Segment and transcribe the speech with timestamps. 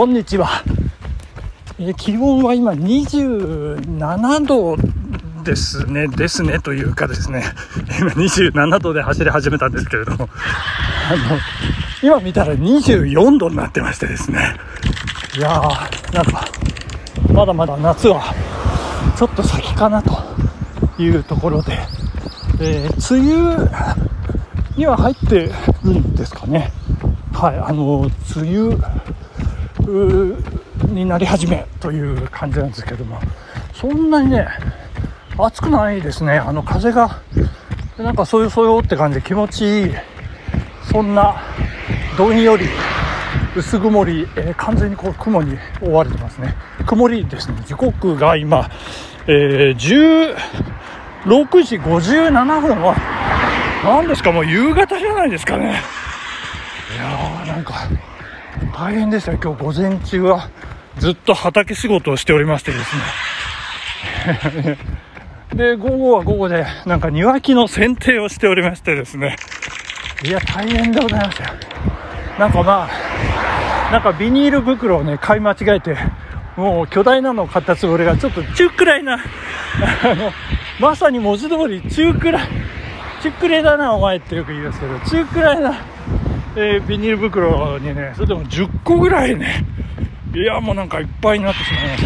[0.00, 0.64] こんにちは。
[1.78, 4.74] え気温は今27度
[5.44, 7.44] ですね、ですねというかですね、
[8.00, 10.30] 今27度で走り始めたんですけれども、
[11.12, 11.38] あの、
[12.02, 14.56] 今見たら24度になってましてですね、
[15.36, 16.46] いやー、なんか、
[17.34, 18.34] まだまだ夏は
[19.18, 20.18] ちょっと先かなと
[20.98, 21.78] いうところで、
[22.58, 23.70] えー、梅雨
[24.78, 25.52] には入って
[25.84, 26.72] るんですかね。
[27.34, 28.76] はい、あの、梅雨
[29.86, 33.18] になり始めという感じなんですけども、
[33.74, 34.48] そんなにね、
[35.38, 36.38] 暑くないですね。
[36.38, 37.20] あの、風が、
[37.98, 39.90] なんかそういうそよって感じで気持ちいい、
[40.90, 41.42] そんな、
[42.16, 42.66] どんより、
[43.56, 46.54] 薄曇り、えー、完全にこう雲に覆われてますね。
[46.86, 47.62] 曇りですね。
[47.66, 48.70] 時刻が今、
[49.26, 50.34] えー、
[51.24, 52.94] 16時57分は、
[53.84, 55.80] 何ですか、もう夕方じゃないですかね。
[56.94, 57.74] いやー、なんか、
[58.80, 59.32] 大変でした。
[59.34, 60.48] 今日午前中は
[60.96, 62.96] ずっと畑仕事をしておりましてです
[64.64, 64.78] ね。
[65.52, 69.36] で、午後は午後で、なんか庭木の剪定をしておりましてですね。
[70.24, 71.48] いや、大変でございますよ。
[72.38, 72.88] なんかま
[73.88, 75.94] あ、なんかビニール袋をね、買い間違えて、
[76.56, 80.32] もう巨大なのを買ったつもりが、ちょっと中くらいな、あの、
[80.78, 82.48] まさに文字通り中くらい、
[83.22, 85.74] 中くらいだな、お前ってよく言いますけど、中くらいな、
[86.56, 89.64] えー、ビニール袋にね、それでも10個ぐらいね、
[90.34, 92.02] いや、もうなんかいっぱいになってしまいまし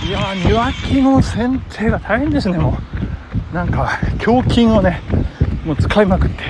[0.00, 0.06] た。
[0.06, 2.78] いや庭木の剪定が大変ですね、も
[3.52, 3.54] う。
[3.54, 5.00] なんか、胸筋をね、
[5.64, 6.44] もう使いまくって、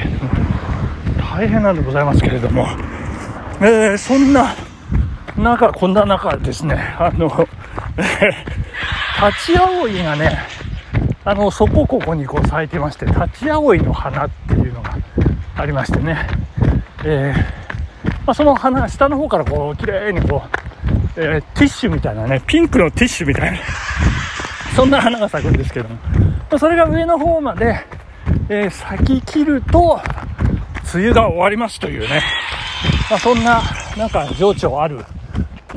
[1.18, 2.66] 大変なんでございますけれども、
[3.60, 4.54] えー、そんな
[5.36, 7.26] 中、こんな中ですね、あの、
[9.30, 10.38] 立ち葵がね、
[11.24, 14.96] あの、そこここにこう咲いてまして、立ち葵の花っていうのが
[15.56, 16.26] ありましてね、
[17.08, 20.42] えー、まあ、その花下の方からこう、綺麗にこ
[21.16, 23.58] う、えー、ティッシュみたいなね、ピンクのティッシュみたいな、
[24.74, 25.96] そんな花が咲くんですけども、
[26.50, 27.78] ま、それが上の方まで、
[28.48, 30.00] えー、咲き切ると、
[30.94, 32.20] 梅雨が終わりますというね、
[33.08, 33.62] まあ、そんな、
[33.96, 35.04] なんか情緒ある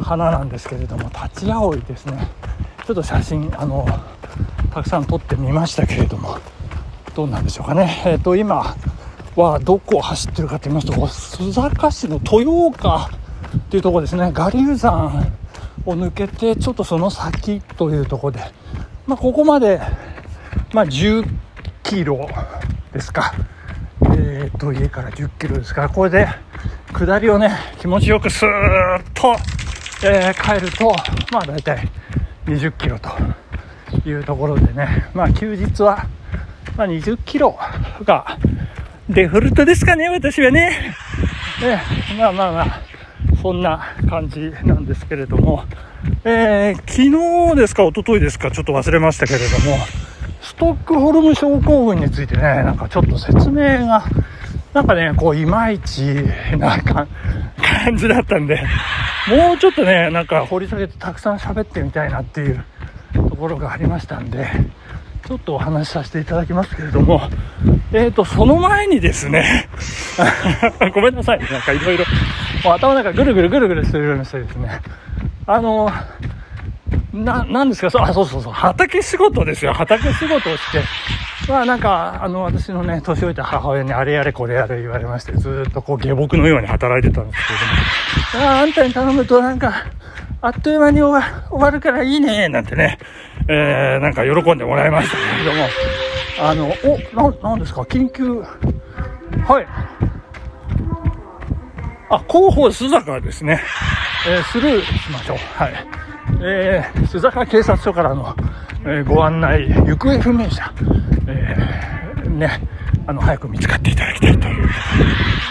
[0.02, 2.28] 花なんですけれども、立ち葵ですね。
[2.88, 3.88] ちょっと写真、あの、
[4.74, 6.40] たくさん撮ってみましたけれども、
[7.14, 8.02] どうなんでしょうかね。
[8.04, 8.76] えっ、ー、と、今
[9.40, 13.10] はどこを走ってるかと言いますと、須坂市の豊岡
[13.58, 14.32] っていうところですね。
[14.36, 15.34] 我流山
[15.86, 18.40] を抜けて、ちょっとその先というところで、
[19.08, 19.80] まあ、ここまで、
[20.74, 21.26] まあ、10
[21.84, 22.28] キロ
[22.94, 23.34] ですか。
[24.16, 26.28] えっ、と、家から10キロですから、これで、
[26.94, 29.36] 下りをね、気持ちよくスーッと、
[30.06, 30.94] えー、帰ると、
[31.32, 31.90] まあ大体
[32.46, 33.10] 20キロと
[34.08, 36.06] いうところでね、まあ休日は、
[36.76, 37.58] まあ、20キロ
[38.04, 38.38] が
[39.10, 40.94] デフォルトですかね、私はね。
[41.62, 41.82] ね
[42.18, 42.82] まあまあまあ、
[43.42, 45.64] そんな感じなんですけれども、
[46.24, 49.78] えー、昨日ですか、一昨日ですか、ちょっと忘れましたけれども、
[50.42, 54.04] ストックホルム症候群についてね、なんかちょっと説明が
[54.74, 56.02] なんかね、こう、いまいち
[56.58, 57.08] な感
[57.98, 58.62] じだったんで、
[59.28, 62.64] もうちょっとね、なんか掘り下げてたくさん喋ってみたいなっていう
[63.16, 64.48] ところがありましたんで、
[65.26, 67.22] ちょっとお話しさせていただきますけれども、
[67.92, 69.68] えーと、その前にですね、
[70.94, 72.06] ごめんなさい、なんかいろいろ、
[72.64, 74.80] 頭の中ぐるぐるぐるぐるしてるようにしてですね、
[75.48, 75.92] あの、
[77.14, 80.84] な、なんですか、そう、あ、そうそうそう、畑仕事ですよ、畑仕事をして、
[81.48, 87.42] まあなんか、あの、私のね、年老いた母親にあれやれこれやれ言われまして、ずっとこう下僕のように働いてたんです
[88.32, 89.86] けども、ああんたに頼むとなんか、
[90.42, 93.00] あっという間に終わ終わるからいいね、なんてね、
[93.48, 95.68] えー、なんか喜んでもらいましたけれども、
[96.42, 96.74] あの、
[97.16, 98.42] お、な、なんですか、緊急、
[99.46, 99.68] はい。
[102.10, 103.62] あ、広報須坂ですね。
[104.28, 105.38] えー、スルーしましょう。
[105.38, 105.74] はい。
[106.42, 108.36] えー、須坂警察署からの、
[108.84, 110.74] えー、ご案内、行方不明者、
[111.28, 112.62] えー、ね、
[113.06, 114.70] あの、早く見つかっていただきたいという。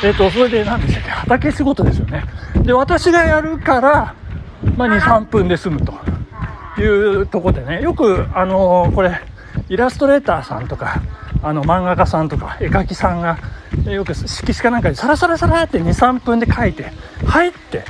[0.04, 1.10] えっ、ー、と、それで何でしたっけ？
[1.10, 2.24] 畑仕事ですよね。
[2.62, 4.14] で、私がやるから、
[4.76, 5.92] まあ、2、3分で済むと
[6.80, 9.20] いうとこでね、よく、あの、これ、
[9.68, 11.02] イラストレーターさんとか、
[11.42, 13.38] あの、漫画家さんとか、絵描きさんが、
[13.86, 16.90] よく色紙かなんかにサラサラサラって2、3分で描いて、
[17.26, 17.84] 入って、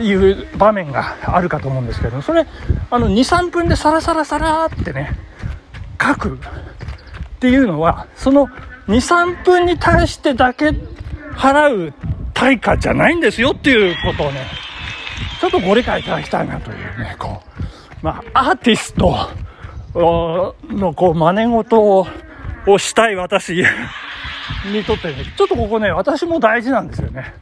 [0.00, 2.46] いう場面があるかと思うんですけど、それ、
[2.90, 5.18] あの、2、3分でサラサラサラってね、
[6.00, 6.38] 書くっ
[7.40, 8.48] ていうのは、その
[8.88, 10.70] 2、3分に対してだけ
[11.34, 11.92] 払う
[12.34, 14.46] 対価じゃないんですよっていうことをね、
[15.40, 17.42] ちょっとご理解いただきたいなというね、こ
[18.02, 19.14] う、まあ、アーティスト
[19.94, 22.06] のこう、真似事を
[22.66, 23.64] をしたい私
[24.72, 27.34] にとってね、ちょっとここね、私も大事なんですよね。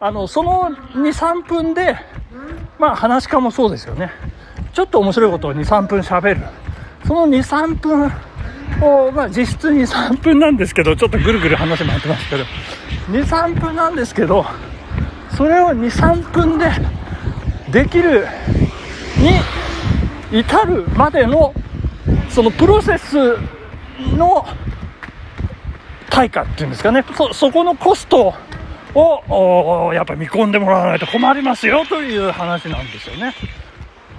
[0.00, 1.96] あの、その2、3分で、
[2.78, 4.10] まあ話し家もそうですよね。
[4.72, 6.40] ちょっと面白いことを23分喋る。
[7.06, 8.12] その23分
[8.80, 12.44] を、まあ、実質23分なんですけどちょっとぐるぐる話回ってますけど。
[13.10, 14.46] 23分なんですけど
[15.36, 16.70] それを23分で
[17.70, 18.26] できる
[20.30, 21.52] に至るまでの
[22.32, 23.36] そのプロセス
[24.16, 24.46] の
[26.08, 28.34] 対価っていうんですかねそそこのコスト
[28.94, 33.34] をやっぱ見込んでもらわないと困りますよという話なんですよね。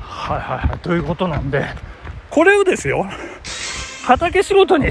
[0.01, 0.79] はいはいはい。
[0.79, 1.65] ということなんで、
[2.29, 3.05] これをですよ、
[4.05, 4.87] 畑仕事に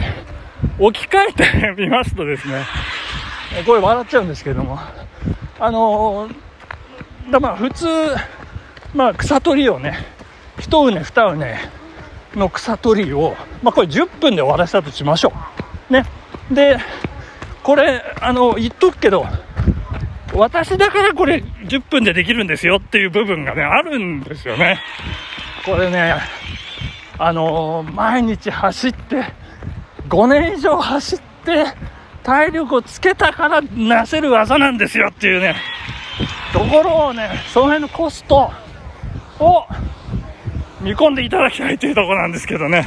[0.79, 2.65] 置き換えてみますとですね、
[3.67, 4.79] これ笑っちゃうんですけども、
[5.59, 6.29] あの
[7.31, 7.87] だまあ普通、
[8.95, 10.07] まあ草取りをね、
[10.59, 11.82] 一畝二畝
[12.35, 15.33] の草取りを、まあこれ10分で終わらせたとしましょ
[15.91, 15.93] う。
[15.93, 16.05] ね。
[16.51, 16.79] で、
[17.63, 19.27] これ、あの、言っとくけど、
[20.35, 24.81] 私だからこれ10分でできるんですよっていう部分がね、あるんですよね。
[25.65, 26.15] これね、
[27.19, 29.25] あのー、毎日走って、
[30.09, 31.67] 5年以上走って、
[32.23, 35.57] 体力をつけたからなせる技なんですよっていうね、
[36.53, 38.51] ところをね、その辺のコスト
[39.39, 39.67] を
[40.83, 42.87] 見込んでいただきたいというとこなんですけどね、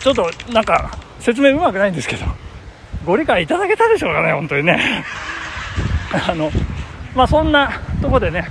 [0.00, 2.24] ちょっとなんか説明うまくないんですけど、
[3.04, 5.04] ご理解いただけたでしょうかね、本当にね。
[6.28, 6.50] あの、
[7.14, 8.48] まあ、そんなとこでね、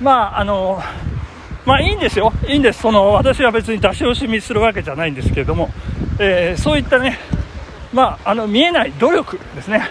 [0.00, 0.82] まあ、あの、
[1.66, 2.32] まあいいんですよ。
[2.48, 2.80] いいんです。
[2.80, 5.70] その、私は別に出し惜しみするわけじゃないんですけれども、
[6.18, 7.18] えー、そういったね、
[7.92, 9.88] まあ、あの、見えない努力ですね。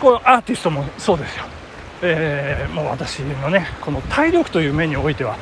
[0.00, 1.44] こう、アーティストもそうですよ。
[2.02, 5.36] えー、もう私のね、この体力という面においては、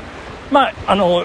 [0.52, 1.25] まあ、あの、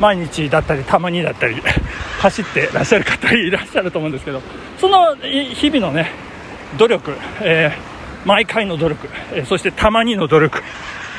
[0.00, 1.56] 毎日だったり、たまにだったり、
[2.20, 4.42] 走ってらっしゃる方いらっしゃると思うんですけど、
[4.78, 6.10] その日々のね、
[6.76, 7.94] 努力、えー
[8.24, 10.62] 毎回の努力、えそしてたまにの努力、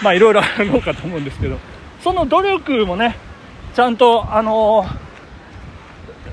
[0.02, 1.58] まあいろいろ あるのかと思うんですけど、
[2.04, 3.16] その努力もね、
[3.76, 4.88] ちゃんと、あの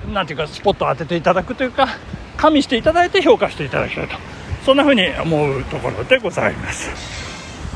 [0.09, 1.89] ー、なんていうか、スポットを当てていただくというか、
[2.37, 4.17] 加味していただいて評価していただきたいと、
[4.65, 6.91] そんな風に思うところでございます。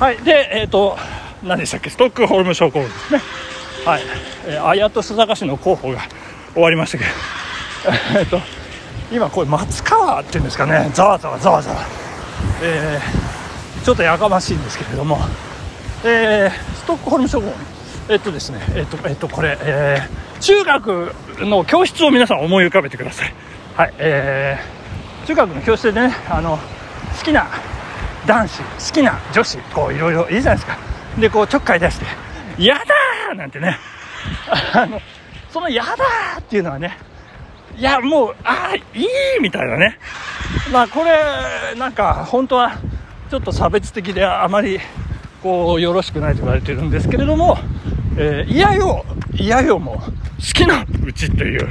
[0.01, 0.99] はい、で、えっ、ー、と、
[1.47, 3.21] 何でしたっけ、ストックホルム症候群ですね。
[3.85, 4.03] はい、
[4.47, 6.01] えー、綾戸須坂市の候補が
[6.55, 7.11] 終わりましたけど、
[8.19, 8.41] えっと、
[9.13, 11.77] 今これ松川っていうんですかね、ざわざわざわざわ。
[12.63, 15.21] えー、ちょっとやかましいんですけれども、
[16.05, 17.53] えー、ストックホルム諸国
[18.09, 18.61] えっとですね。
[18.75, 23.33] えっとえっとこれ、えー、中学の教室を皆さん思い浮かべてください。
[23.77, 23.95] はい。
[23.99, 26.59] えー、中学の教室でねあの
[27.19, 27.47] 好きな
[28.27, 30.96] 男子好きな女子こういろいろいいじゃないですか。
[31.19, 32.07] でこうちょっかい出して
[32.63, 33.79] 「やだー!」なんてね
[34.73, 35.01] あの
[35.51, 36.99] その「やだー!」っていうのはね
[37.77, 39.07] いやもうああいい
[39.41, 39.99] みたいなね
[40.73, 42.79] まあこれなんか本当は
[43.31, 44.79] ちょっと差別的であまり
[45.43, 47.59] こうよろしくないと言われてるんですけれども、
[48.17, 49.05] えー、いやよ
[49.35, 50.11] いやよも好
[50.55, 51.69] きなうちっていう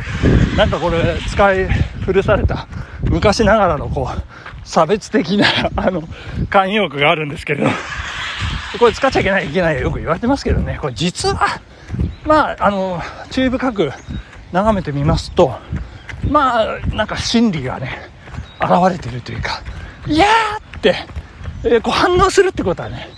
[0.56, 1.68] なんかこれ使い
[2.06, 2.68] 古された
[3.03, 5.45] 昔ながらのこう差別的な
[5.75, 6.01] あの
[6.50, 7.69] 慣用句があるんですけれど
[8.77, 11.62] これ使っちゃいけないいけないよく言われてますけどねこれ実は
[12.25, 13.01] まああの
[13.31, 13.92] 注意深く
[14.51, 15.54] 眺めてみますと
[16.30, 18.16] まあなんか心理がね
[18.60, 19.62] 現れてるというか、
[20.07, 20.95] いやーって、
[21.63, 23.09] えー、こう反応するってことはね、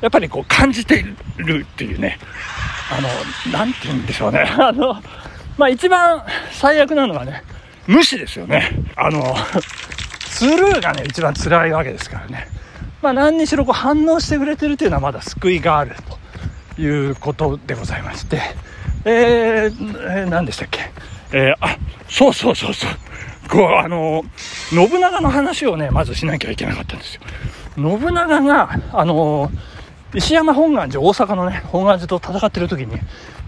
[0.00, 1.04] やっぱりこう感じて
[1.36, 2.18] るっていうね、
[2.90, 3.00] あ
[3.48, 4.40] の、なんて言うんでしょうね。
[4.58, 4.94] あの、
[5.56, 7.42] まあ一番最悪なのはね、
[7.86, 8.70] 無視ですよね。
[8.96, 9.36] あの、
[10.26, 12.48] スルーがね、一番辛いわけですからね。
[13.04, 15.94] まあ何にしろこう反応してくれてるというのはまだ救いがある
[16.76, 18.40] ということでございまして、
[19.04, 20.80] えー、えー、何でしたっけ？
[21.32, 21.76] えー、あ、
[22.08, 22.90] そうそうそうそう。
[23.50, 24.24] こう、あの、
[24.70, 27.20] 信長の話をね、まずしなきゃいけなかったんですよ。
[27.76, 29.50] 信長が、あの、
[30.14, 32.98] 石山本願寺、大阪のね、本願寺と戦ってる時に、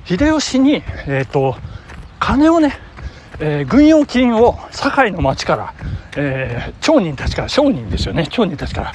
[0.05, 1.57] 秀吉に、えっ、ー、と、
[2.19, 2.77] 金をね、
[3.39, 5.75] えー、軍用金を堺の町から、
[6.17, 8.93] えー、町人たちから、商人ですよね、町人たちから、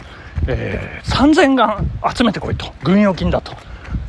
[0.47, 2.73] えー、3000貫集めてこいと。
[2.83, 3.53] 軍用金だと。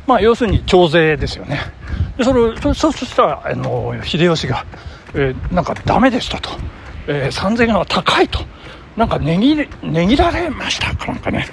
[0.07, 1.59] まあ、要するに徴税ですよね。
[2.17, 4.65] で、それそ、そしたら、あの、秀吉が、
[5.13, 6.49] えー、なんかダメでしたと。
[7.07, 8.39] えー、3000円は高いと。
[8.95, 11.47] なんか値切値切られましたかなんかね、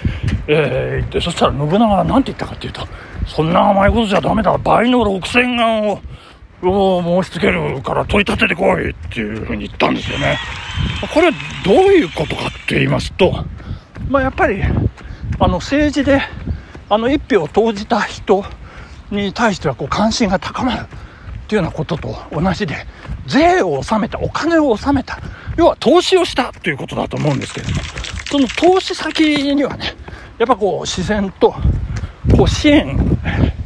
[0.46, 2.86] えー、でそしたら信長は何て言ったかっていうと、
[3.26, 6.00] そんな甘いことじゃダメだ、倍の6000円を
[6.62, 10.38] を申し付けるから取り立ててこいっていうふうに言ったんですよね。
[11.14, 11.30] これ
[11.64, 13.44] どういうことかって言いますと、
[14.10, 16.20] まあ、やっぱりあの政治で
[16.88, 18.44] あの一票を投じた人
[19.12, 20.86] に対してはこう関心が高まるっ
[21.46, 22.74] ていうようなことと同じで
[23.26, 25.20] 税を納めたお金を納めた
[25.56, 27.80] 要は投資をしたということだと思うんですけれども
[28.26, 29.94] その投資先にはね
[30.38, 31.54] やっぱこう自然と
[32.36, 32.96] こう支援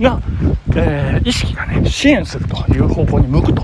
[0.01, 0.21] が、
[0.77, 3.63] えー、意識がね、支援するという方向に向くと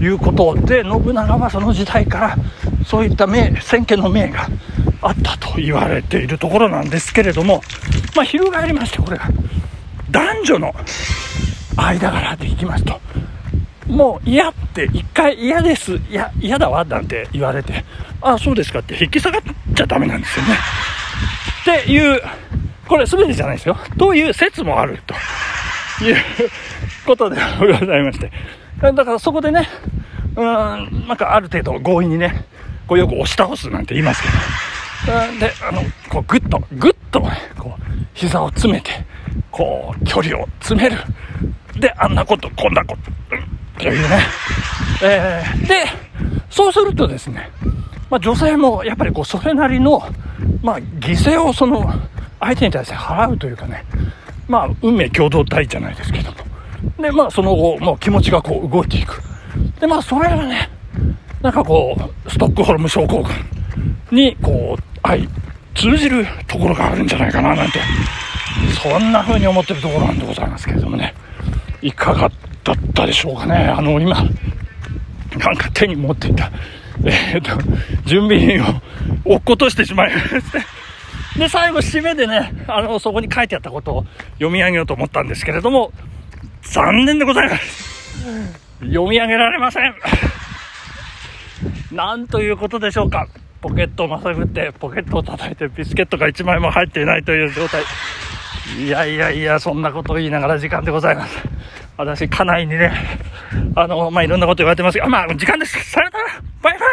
[0.00, 2.36] いうことで、信長はその時代から
[2.86, 4.48] そういった名、先見の明が
[5.02, 7.62] あったと言われているところなんですけれども、
[8.14, 9.28] まあ、翻りまして、これが
[10.10, 10.74] 男女の
[11.76, 13.00] 間柄でいきますと、
[13.86, 17.84] もう嫌って一回嫌です、いや、嫌だわなんて言われて、
[18.20, 19.42] ああ、そうですかって引き下がっ
[19.74, 20.54] ちゃダメなんですよね。
[21.62, 22.20] っていう、
[22.86, 23.76] これ全てじゃないですよ。
[23.98, 25.14] という説もあると
[26.04, 26.16] いう
[27.06, 28.30] ことでございまして。
[28.80, 29.68] だからそこでね、
[30.36, 30.44] うん、
[31.06, 32.44] なんかある程度強引にね、
[32.86, 34.34] こうよく押し倒すなんて言いますけど、
[35.06, 37.20] で、あの、こうぐっと、ぐっと、
[37.58, 37.82] こう、
[38.14, 38.90] 膝を詰めて、
[39.50, 40.96] こう、距離を詰める。
[41.78, 42.96] で、あんなこと、こんなこ
[43.76, 44.20] と、というね。
[45.02, 45.84] えー、で、
[46.50, 47.50] そうするとですね、
[48.10, 50.02] まあ、女性もやっぱりこう、それなりの、
[50.62, 51.90] まあ、犠牲をその、
[52.40, 53.84] 相手に対して払うというかね、
[54.48, 56.36] まあ、運命共同体じゃないですけども。
[57.00, 59.22] で、まあ、その後、もう気持ちがこう、動いていく。
[59.78, 60.68] で、まあ、それがね、
[61.40, 63.32] なんかこう、ストックホルム症候群
[64.10, 65.26] に、こう、相
[65.74, 67.78] 通じるところがあるんじゃないかな、なんて、
[68.82, 71.14] そんな風に思ってるところなんでございますけれどもね。
[71.82, 72.30] いかが
[72.64, 73.54] だったでしょうかね。
[73.54, 76.50] あの、今、なんか手に持っていた、
[77.04, 77.62] えっ、ー、と、
[78.04, 78.66] 準備品を
[79.24, 81.38] 落っことしてしまいまし。
[81.38, 85.92] で、最後、締めでね、あの、そこに書いてあったことを読み上げようと思ったんですけれども、
[86.62, 88.20] 残念でございます。
[88.80, 89.94] 読み上げられません。
[91.92, 93.26] なんということでしょうか。
[93.60, 97.82] ポケットをまさぐって、ポケットを叩いて、ビスケットが1枚も入っていないという状態。
[98.78, 101.36] いやいやいや、そんなことを言いながら時間でございます。
[101.96, 102.92] 私、家内にね、
[103.74, 105.78] あの、まあ、いろんなこと言われてますが、まあ、時間です。
[105.90, 106.24] さよなら
[106.62, 106.88] バイバイ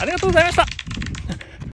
[0.00, 0.87] ありがとうございました